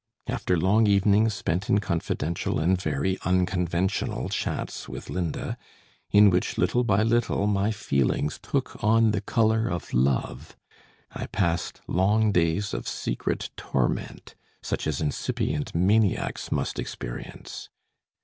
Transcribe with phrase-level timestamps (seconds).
[0.25, 5.59] After long evenings spent in confidential and very unconventional chats with Linda,
[6.09, 10.57] in which little by little my feelings took on the color of love,
[11.11, 14.33] I passed long days of secret torment,
[14.63, 17.69] such as incipient maniacs must experience.